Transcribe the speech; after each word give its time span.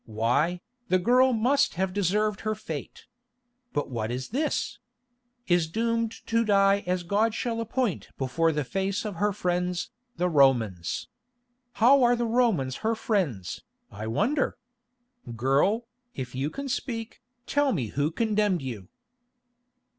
Why, 0.07 0.61
the 0.87 0.97
girl 0.97 1.31
must 1.31 1.75
have 1.75 1.93
deserved 1.93 2.41
her 2.41 2.55
fate. 2.55 3.05
But 3.71 3.91
what 3.91 4.09
is 4.09 4.29
this? 4.29 4.79
'Is 5.45 5.67
doomed 5.67 6.25
to 6.25 6.43
die 6.43 6.83
as 6.87 7.03
God 7.03 7.35
shall 7.35 7.61
appoint 7.61 8.09
before 8.17 8.51
the 8.51 8.63
face 8.63 9.05
of 9.05 9.17
her 9.17 9.31
friends, 9.31 9.91
the 10.17 10.27
Romans.' 10.27 11.07
How 11.73 12.01
are 12.01 12.15
the 12.15 12.25
Romans 12.25 12.77
her 12.77 12.95
friends, 12.95 13.61
I 13.91 14.07
wonder? 14.07 14.57
Girl, 15.35 15.85
if 16.15 16.33
you 16.33 16.49
can 16.49 16.67
speak, 16.67 17.21
tell 17.45 17.71
me 17.71 17.89
who 17.89 18.09
condemned 18.09 18.63
you." 18.63 18.89